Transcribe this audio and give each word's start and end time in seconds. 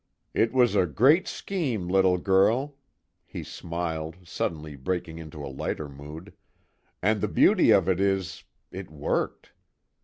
"It 0.33 0.51
was 0.51 0.73
a 0.73 0.87
great 0.87 1.27
scheme, 1.27 1.87
little 1.87 2.17
girl," 2.17 2.75
he 3.23 3.43
smiled, 3.43 4.15
suddenly 4.23 4.75
breaking 4.75 5.19
into 5.19 5.45
a 5.45 5.45
lighter 5.53 5.87
mood, 5.87 6.33
"And 7.03 7.21
the 7.21 7.27
beauty 7.27 7.69
of 7.69 7.87
it 7.87 7.99
is 7.99 8.43
it 8.71 8.89
worked. 8.89 9.51